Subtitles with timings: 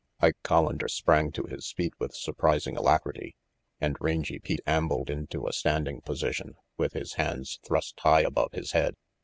[0.19, 3.35] Ike Collander sprang to his feet with surprising alacrity,
[3.79, 8.71] and Rangy Pete ambled into a standing position, with his hands thrust high above his
[8.71, 8.95] head.